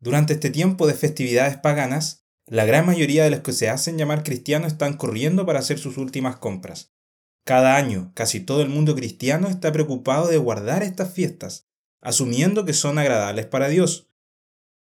[0.00, 4.24] Durante este tiempo de festividades paganas, la gran mayoría de los que se hacen llamar
[4.24, 6.94] cristianos están corriendo para hacer sus últimas compras.
[7.44, 11.68] Cada año, casi todo el mundo cristiano está preocupado de guardar estas fiestas,
[12.00, 14.08] asumiendo que son agradables para Dios.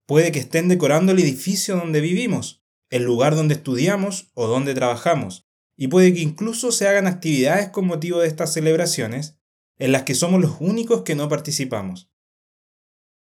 [0.05, 5.47] Puede que estén decorando el edificio donde vivimos, el lugar donde estudiamos o donde trabajamos,
[5.75, 9.37] y puede que incluso se hagan actividades con motivo de estas celebraciones
[9.77, 12.11] en las que somos los únicos que no participamos.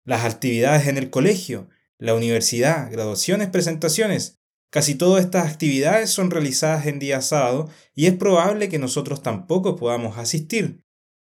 [0.06, 1.68] Las actividades en el colegio,
[1.98, 4.38] la universidad, graduaciones, presentaciones,
[4.72, 9.76] casi todas estas actividades son realizadas en día sábado y es probable que nosotros tampoco
[9.76, 10.84] podamos asistir.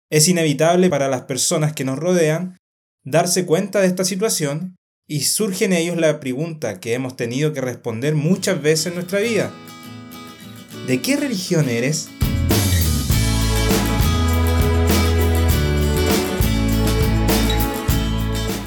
[0.10, 2.60] Es inevitable para las personas que nos rodean
[3.04, 7.60] darse cuenta de esta situación y surge en ellos la pregunta que hemos tenido que
[7.60, 9.52] responder muchas veces en nuestra vida.
[10.88, 12.10] ¿De qué religión eres?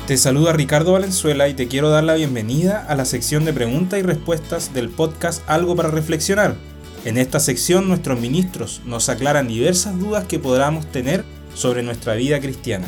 [0.07, 3.99] Te saluda Ricardo Valenzuela y te quiero dar la bienvenida a la sección de preguntas
[3.99, 6.57] y respuestas del podcast Algo para Reflexionar.
[7.07, 12.39] En esta sección nuestros ministros nos aclaran diversas dudas que podamos tener sobre nuestra vida
[12.39, 12.87] cristiana.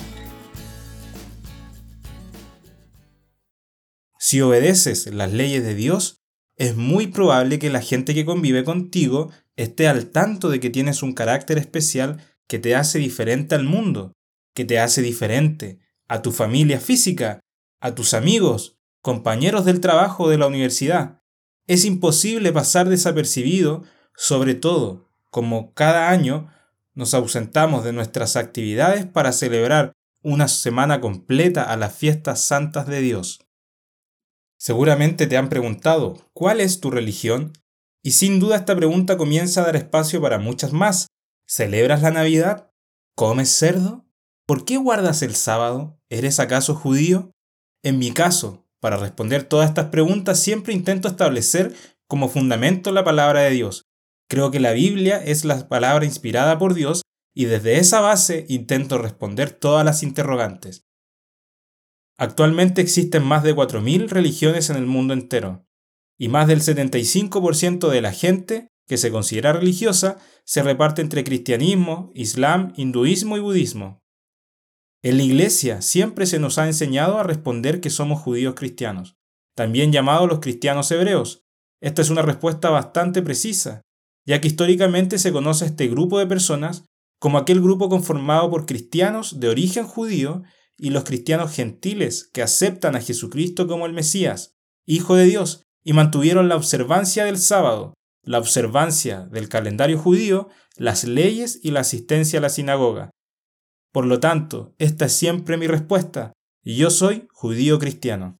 [4.18, 6.20] Si obedeces las leyes de Dios,
[6.56, 11.02] es muy probable que la gente que convive contigo esté al tanto de que tienes
[11.02, 14.12] un carácter especial que te hace diferente al mundo,
[14.54, 17.40] que te hace diferente a tu familia física,
[17.80, 21.22] a tus amigos, compañeros del trabajo de la universidad.
[21.66, 23.84] Es imposible pasar desapercibido,
[24.16, 26.50] sobre todo como cada año
[26.94, 33.00] nos ausentamos de nuestras actividades para celebrar una semana completa a las fiestas santas de
[33.00, 33.46] Dios.
[34.58, 37.52] Seguramente te han preguntado, ¿cuál es tu religión?
[38.02, 41.06] Y sin duda esta pregunta comienza a dar espacio para muchas más.
[41.46, 42.72] ¿Celebras la Navidad?
[43.14, 44.06] ¿Comes cerdo?
[44.46, 45.95] ¿Por qué guardas el sábado?
[46.10, 47.32] ¿Eres acaso judío?
[47.82, 51.74] En mi caso, para responder todas estas preguntas siempre intento establecer
[52.06, 53.82] como fundamento la palabra de Dios.
[54.28, 57.02] Creo que la Biblia es la palabra inspirada por Dios
[57.34, 60.84] y desde esa base intento responder todas las interrogantes.
[62.18, 65.66] Actualmente existen más de 4.000 religiones en el mundo entero,
[66.18, 72.10] y más del 75% de la gente que se considera religiosa se reparte entre cristianismo,
[72.14, 74.02] islam, hinduismo y budismo.
[75.06, 79.14] En la iglesia siempre se nos ha enseñado a responder que somos judíos cristianos,
[79.54, 81.44] también llamados los cristianos hebreos.
[81.80, 83.82] Esta es una respuesta bastante precisa,
[84.26, 86.86] ya que históricamente se conoce a este grupo de personas
[87.20, 90.42] como aquel grupo conformado por cristianos de origen judío
[90.76, 94.56] y los cristianos gentiles que aceptan a Jesucristo como el Mesías,
[94.86, 97.94] Hijo de Dios, y mantuvieron la observancia del sábado,
[98.24, 103.12] la observancia del calendario judío, las leyes y la asistencia a la sinagoga.
[103.96, 108.36] Por lo tanto, esta es siempre mi respuesta, y yo soy judío cristiano.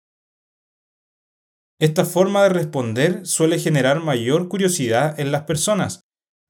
[1.81, 6.03] Esta forma de responder suele generar mayor curiosidad en las personas.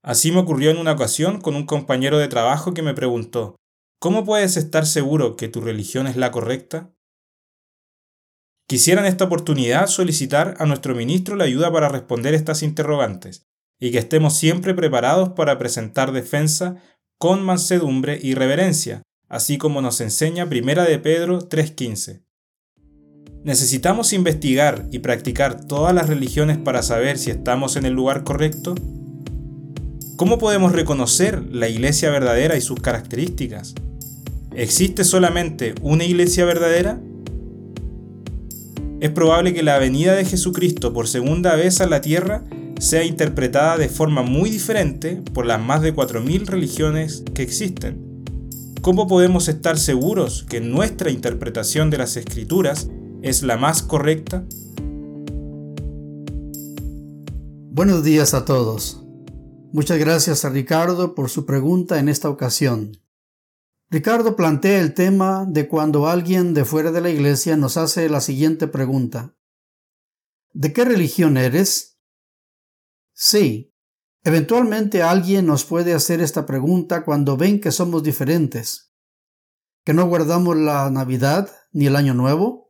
[0.03, 3.55] Así me ocurrió en una ocasión con un compañero de trabajo que me preguntó,
[4.01, 6.93] ¿Cómo puedes estar seguro que tu religión es la correcta?
[8.69, 13.47] Quisiera en esta oportunidad solicitar a nuestro ministro la ayuda para responder estas interrogantes
[13.79, 16.83] y que estemos siempre preparados para presentar defensa
[17.19, 22.23] con mansedumbre y reverencia, así como nos enseña Primera de Pedro 3:15.
[23.43, 28.75] ¿Necesitamos investigar y practicar todas las religiones para saber si estamos en el lugar correcto?
[30.17, 33.75] ¿Cómo podemos reconocer la iglesia verdadera y sus características?
[34.55, 37.01] ¿Existe solamente una iglesia verdadera?
[39.01, 42.43] Es probable que la venida de Jesucristo por segunda vez a la tierra
[42.79, 48.25] sea interpretada de forma muy diferente por las más de 4.000 religiones que existen.
[48.83, 52.89] ¿Cómo podemos estar seguros que nuestra interpretación de las escrituras
[53.23, 54.45] es la más correcta?
[57.73, 59.03] Buenos días a todos.
[59.73, 62.93] Muchas gracias a Ricardo por su pregunta en esta ocasión.
[63.91, 68.21] Ricardo plantea el tema de cuando alguien de fuera de la iglesia nos hace la
[68.21, 69.35] siguiente pregunta.
[70.53, 71.96] ¿De qué religión eres?
[73.19, 73.75] Sí,
[74.25, 78.93] eventualmente alguien nos puede hacer esta pregunta cuando ven que somos diferentes,
[79.87, 82.69] que no guardamos la Navidad ni el Año Nuevo,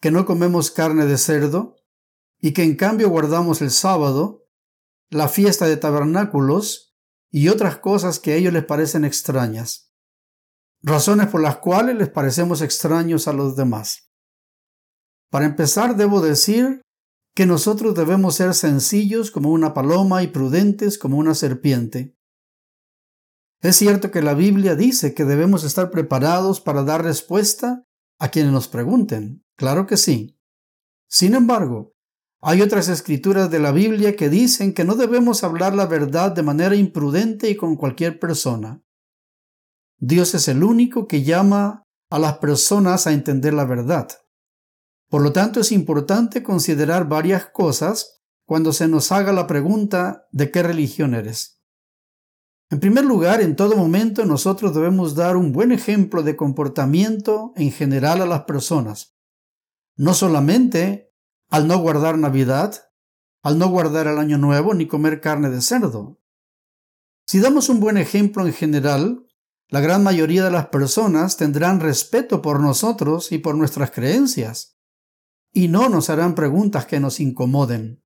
[0.00, 1.76] que no comemos carne de cerdo.
[2.44, 4.48] Y que en cambio guardamos el sábado,
[5.10, 6.96] la fiesta de tabernáculos
[7.30, 9.92] y otras cosas que a ellos les parecen extrañas.
[10.82, 14.10] Razones por las cuales les parecemos extraños a los demás.
[15.30, 16.82] Para empezar, debo decir
[17.34, 22.16] que nosotros debemos ser sencillos como una paloma y prudentes como una serpiente.
[23.60, 27.86] Es cierto que la Biblia dice que debemos estar preparados para dar respuesta
[28.18, 30.40] a quienes nos pregunten, Claro que sí.
[31.08, 31.94] Sin embargo,
[32.40, 36.42] hay otras escrituras de la Biblia que dicen que no debemos hablar la verdad de
[36.42, 38.82] manera imprudente y con cualquier persona.
[39.98, 44.08] Dios es el único que llama a las personas a entender la verdad.
[45.12, 50.50] Por lo tanto, es importante considerar varias cosas cuando se nos haga la pregunta de
[50.50, 51.60] qué religión eres.
[52.70, 57.72] En primer lugar, en todo momento nosotros debemos dar un buen ejemplo de comportamiento en
[57.72, 59.18] general a las personas.
[59.96, 61.12] No solamente
[61.50, 62.82] al no guardar Navidad,
[63.42, 66.22] al no guardar el Año Nuevo ni comer carne de cerdo.
[67.26, 69.26] Si damos un buen ejemplo en general,
[69.68, 74.78] la gran mayoría de las personas tendrán respeto por nosotros y por nuestras creencias,
[75.52, 78.02] y no nos harán preguntas que nos incomoden.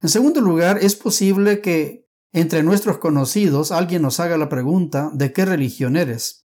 [0.00, 5.32] En segundo lugar, es posible que entre nuestros conocidos alguien nos haga la pregunta de
[5.32, 6.46] qué religión eres,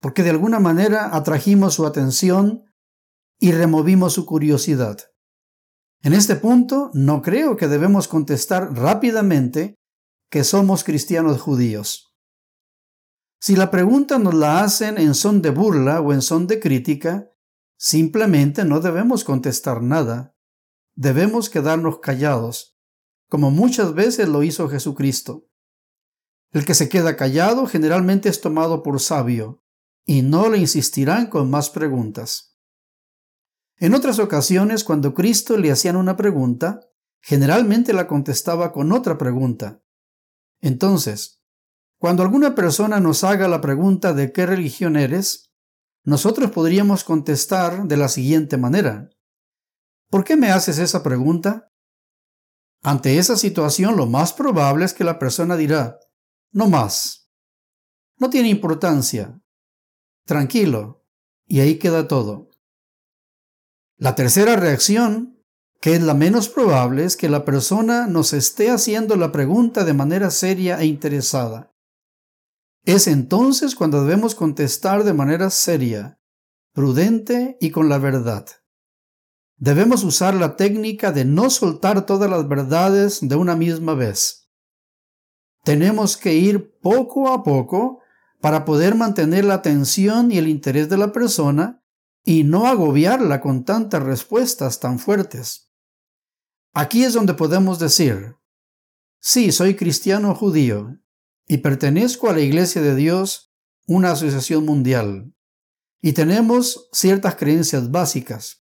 [0.00, 2.64] porque de alguna manera atrajimos su atención
[3.38, 4.98] y removimos su curiosidad.
[6.02, 9.76] En este punto, no creo que debemos contestar rápidamente
[10.30, 12.14] que somos cristianos judíos.
[13.40, 17.30] Si la pregunta nos la hacen en son de burla o en son de crítica,
[17.84, 20.34] simplemente no debemos contestar nada.
[20.94, 22.78] Debemos quedarnos callados,
[23.28, 25.50] como muchas veces lo hizo Jesucristo.
[26.50, 29.62] El que se queda callado generalmente es tomado por sabio,
[30.06, 32.56] y no le insistirán con más preguntas.
[33.76, 36.80] En otras ocasiones, cuando Cristo le hacían una pregunta,
[37.20, 39.82] generalmente la contestaba con otra pregunta.
[40.62, 41.42] Entonces,
[41.98, 45.43] cuando alguna persona nos haga la pregunta de qué religión eres,
[46.04, 49.08] nosotros podríamos contestar de la siguiente manera.
[50.10, 51.72] ¿Por qué me haces esa pregunta?
[52.82, 55.98] Ante esa situación lo más probable es que la persona dirá,
[56.52, 57.30] no más.
[58.18, 59.40] No tiene importancia.
[60.26, 61.06] Tranquilo.
[61.46, 62.50] Y ahí queda todo.
[63.96, 65.42] La tercera reacción,
[65.80, 69.94] que es la menos probable, es que la persona nos esté haciendo la pregunta de
[69.94, 71.73] manera seria e interesada.
[72.84, 76.20] Es entonces cuando debemos contestar de manera seria,
[76.72, 78.46] prudente y con la verdad.
[79.56, 84.50] Debemos usar la técnica de no soltar todas las verdades de una misma vez.
[85.62, 88.00] Tenemos que ir poco a poco
[88.42, 91.82] para poder mantener la atención y el interés de la persona
[92.22, 95.72] y no agobiarla con tantas respuestas tan fuertes.
[96.74, 98.36] Aquí es donde podemos decir,
[99.20, 100.98] sí, soy cristiano judío
[101.46, 103.52] y pertenezco a la Iglesia de Dios,
[103.86, 105.34] una asociación mundial.
[106.00, 108.64] Y tenemos ciertas creencias básicas.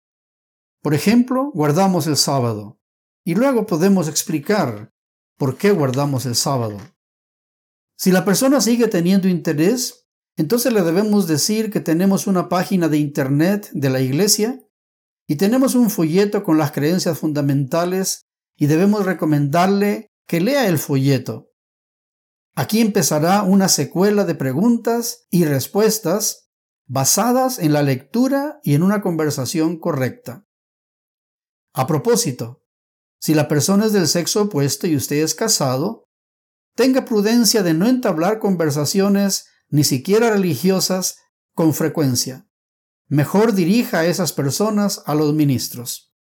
[0.82, 2.80] Por ejemplo, guardamos el sábado.
[3.24, 4.94] Y luego podemos explicar
[5.38, 6.78] por qué guardamos el sábado.
[7.98, 10.08] Si la persona sigue teniendo interés,
[10.38, 14.62] entonces le debemos decir que tenemos una página de Internet de la Iglesia
[15.28, 18.26] y tenemos un folleto con las creencias fundamentales
[18.58, 21.55] y debemos recomendarle que lea el folleto
[22.56, 26.50] Aquí empezará una secuela de preguntas y respuestas
[26.88, 30.46] basadas en la lectura y en una conversación correcta.
[31.74, 32.64] A propósito,
[33.20, 36.06] si la persona es del sexo opuesto y usted es casado,
[36.76, 41.18] tenga prudencia de no entablar conversaciones ni siquiera religiosas
[41.54, 42.48] con frecuencia.
[43.08, 46.14] Mejor dirija a esas personas a los ministros.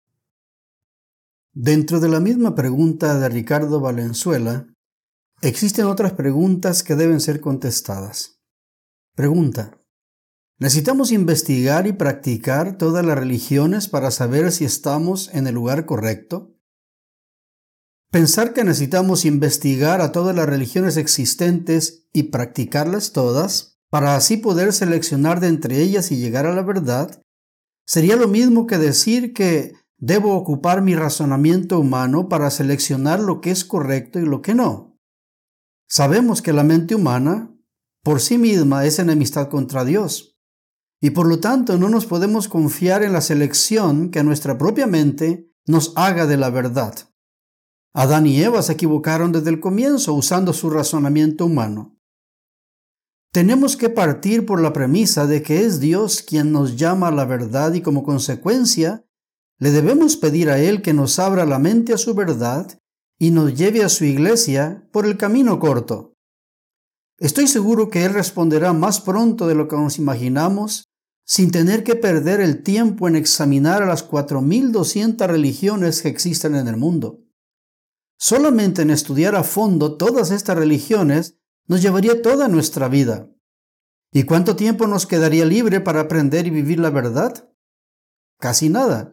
[1.52, 4.66] Dentro de la misma pregunta de Ricardo Valenzuela,
[5.44, 8.40] Existen otras preguntas que deben ser contestadas.
[9.16, 9.76] Pregunta.
[10.60, 16.54] ¿Necesitamos investigar y practicar todas las religiones para saber si estamos en el lugar correcto?
[18.12, 24.72] Pensar que necesitamos investigar a todas las religiones existentes y practicarlas todas para así poder
[24.72, 27.20] seleccionar de entre ellas y llegar a la verdad
[27.84, 33.50] sería lo mismo que decir que debo ocupar mi razonamiento humano para seleccionar lo que
[33.50, 34.91] es correcto y lo que no.
[35.94, 37.54] Sabemos que la mente humana
[38.02, 40.38] por sí misma es enemistad contra Dios
[41.02, 45.52] y por lo tanto no nos podemos confiar en la selección que nuestra propia mente
[45.66, 46.94] nos haga de la verdad.
[47.92, 51.98] Adán y Eva se equivocaron desde el comienzo usando su razonamiento humano.
[53.30, 57.26] Tenemos que partir por la premisa de que es Dios quien nos llama a la
[57.26, 59.04] verdad y como consecuencia
[59.58, 62.81] le debemos pedir a Él que nos abra la mente a su verdad
[63.22, 66.16] y nos lleve a su iglesia por el camino corto.
[67.20, 70.88] Estoy seguro que Él responderá más pronto de lo que nos imaginamos,
[71.24, 76.66] sin tener que perder el tiempo en examinar a las 4.200 religiones que existen en
[76.66, 77.20] el mundo.
[78.18, 81.38] Solamente en estudiar a fondo todas estas religiones
[81.68, 83.30] nos llevaría toda nuestra vida.
[84.12, 87.48] ¿Y cuánto tiempo nos quedaría libre para aprender y vivir la verdad?
[88.40, 89.12] Casi nada.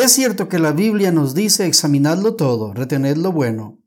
[0.00, 3.82] Es cierto que la Biblia nos dice examinadlo todo, retened lo bueno.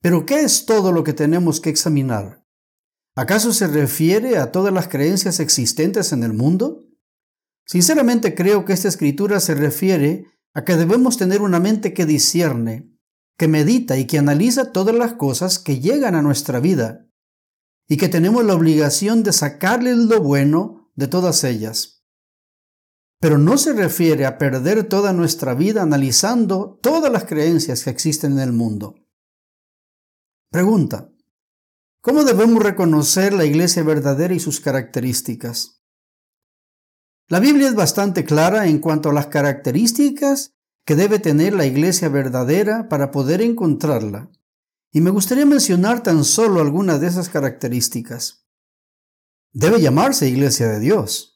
[0.00, 2.46] Pero ¿qué es todo lo que tenemos que examinar?
[3.16, 6.84] ¿Acaso se refiere a todas las creencias existentes en el mundo?
[7.66, 12.88] Sinceramente creo que esta escritura se refiere a que debemos tener una mente que discierne,
[13.36, 17.08] que medita y que analiza todas las cosas que llegan a nuestra vida,
[17.88, 22.01] y que tenemos la obligación de sacarle lo bueno de todas ellas.
[23.22, 28.32] Pero no se refiere a perder toda nuestra vida analizando todas las creencias que existen
[28.32, 28.96] en el mundo.
[30.50, 31.08] Pregunta.
[32.00, 35.84] ¿Cómo debemos reconocer la iglesia verdadera y sus características?
[37.28, 42.08] La Biblia es bastante clara en cuanto a las características que debe tener la iglesia
[42.08, 44.32] verdadera para poder encontrarla.
[44.90, 48.48] Y me gustaría mencionar tan solo algunas de esas características.
[49.52, 51.31] Debe llamarse iglesia de Dios.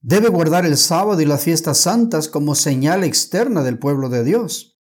[0.00, 4.78] Debe guardar el sábado y las fiestas santas como señal externa del pueblo de Dios.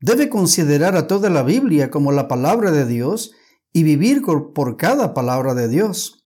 [0.00, 3.32] Debe considerar a toda la Biblia como la palabra de Dios
[3.72, 6.26] y vivir por cada palabra de Dios.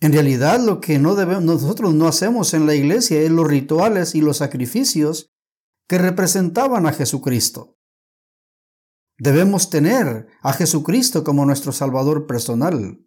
[0.00, 4.14] En realidad lo que no debemos, nosotros no hacemos en la iglesia es los rituales
[4.14, 5.32] y los sacrificios
[5.88, 7.78] que representaban a Jesucristo.
[9.18, 13.00] Debemos tener a Jesucristo como nuestro Salvador personal.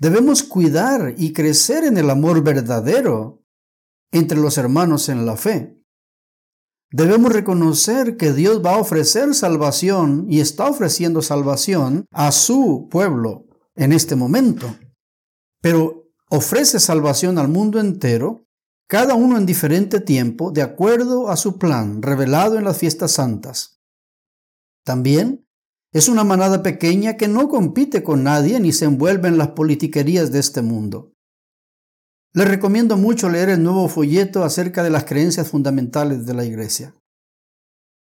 [0.00, 3.44] Debemos cuidar y crecer en el amor verdadero
[4.12, 5.78] entre los hermanos en la fe.
[6.90, 13.46] Debemos reconocer que Dios va a ofrecer salvación y está ofreciendo salvación a su pueblo
[13.74, 14.74] en este momento.
[15.60, 18.46] Pero ofrece salvación al mundo entero,
[18.88, 23.82] cada uno en diferente tiempo, de acuerdo a su plan revelado en las fiestas santas.
[24.84, 25.47] También
[25.98, 30.30] es una manada pequeña que no compite con nadie ni se envuelve en las politiquerías
[30.30, 31.14] de este mundo.
[32.34, 36.94] Les recomiendo mucho leer el nuevo folleto acerca de las creencias fundamentales de la Iglesia.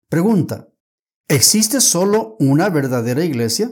[0.08, 0.72] Pregunta.
[1.28, 3.70] ¿Existe solo una verdadera iglesia?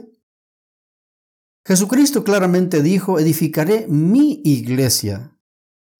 [1.65, 5.37] Jesucristo claramente dijo, edificaré mi iglesia,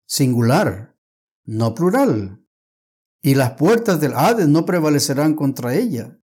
[0.07, 0.95] singular,
[1.45, 2.45] no plural,
[3.23, 6.21] y las puertas del Hades no prevalecerán contra ella.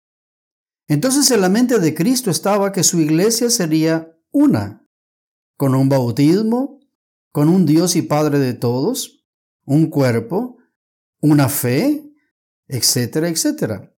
[0.90, 4.84] Entonces en la mente de Cristo estaba que su iglesia sería una,
[5.56, 6.80] con un bautismo,
[7.30, 9.24] con un Dios y Padre de todos,
[9.64, 10.56] un cuerpo,
[11.20, 12.12] una fe,
[12.66, 13.94] etcétera, etcétera,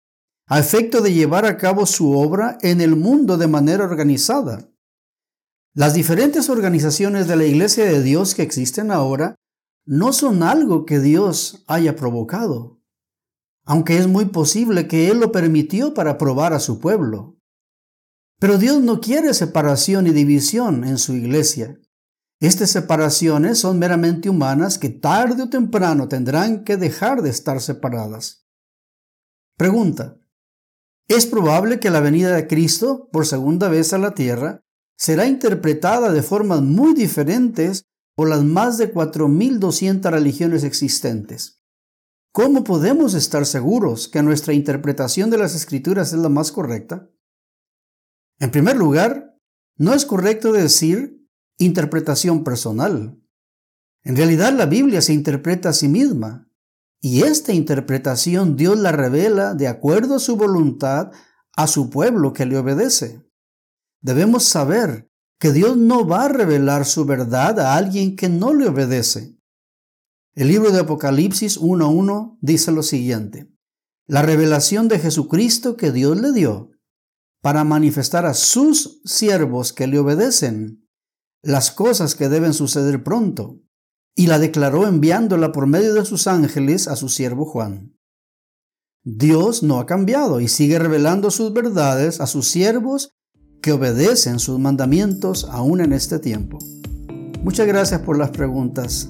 [0.47, 4.71] a efecto de llevar a cabo su obra en el mundo de manera organizada.
[5.73, 9.37] Las diferentes organizaciones de la Iglesia de Dios que existen ahora
[9.87, 12.82] no son algo que Dios haya provocado,
[13.65, 17.39] aunque es muy posible que Él lo permitió para probar a su pueblo.
[18.39, 21.79] Pero Dios no quiere separación y división en su iglesia.
[22.41, 28.49] Estas separaciones son meramente humanas que tarde o temprano tendrán que dejar de estar separadas.
[29.57, 30.19] Pregunta.
[31.07, 34.61] ¿Es probable que la venida de Cristo por segunda vez a la tierra
[34.99, 37.85] será interpretada de formas muy diferentes
[38.17, 41.62] por las más de 4.200 religiones existentes?
[42.33, 47.11] ¿Cómo podemos estar seguros que nuestra interpretación de las escrituras es la más correcta?
[48.39, 49.39] En primer lugar,
[49.77, 53.21] no es correcto decir interpretación personal.
[54.03, 56.49] En realidad la Biblia se interpreta a sí misma
[57.03, 61.11] y esta interpretación Dios la revela de acuerdo a su voluntad
[61.55, 63.29] a su pueblo que le obedece.
[64.01, 68.69] Debemos saber que Dios no va a revelar su verdad a alguien que no le
[68.69, 69.37] obedece.
[70.35, 73.53] El libro de Apocalipsis 1.1 dice lo siguiente.
[74.07, 76.71] La revelación de Jesucristo que Dios le dio
[77.43, 80.89] para manifestar a sus siervos que le obedecen
[81.43, 83.61] las cosas que deben suceder pronto,
[84.15, 87.99] y la declaró enviándola por medio de sus ángeles a su siervo Juan.
[89.05, 93.11] Dios no ha cambiado y sigue revelando sus verdades a sus siervos
[93.61, 96.59] que obedecen sus mandamientos aún en este tiempo.
[97.43, 99.09] Muchas gracias por las preguntas.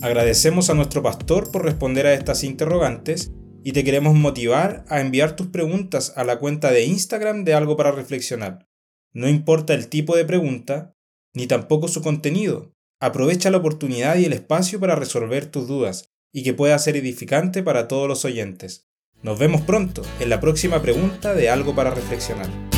[0.00, 3.32] Agradecemos a nuestro pastor por responder a estas interrogantes
[3.64, 7.76] y te queremos motivar a enviar tus preguntas a la cuenta de Instagram de Algo
[7.76, 8.68] para Reflexionar.
[9.12, 10.94] No importa el tipo de pregunta,
[11.34, 12.72] ni tampoco su contenido.
[13.00, 17.64] Aprovecha la oportunidad y el espacio para resolver tus dudas y que pueda ser edificante
[17.64, 18.86] para todos los oyentes.
[19.22, 22.77] Nos vemos pronto en la próxima pregunta de Algo para Reflexionar.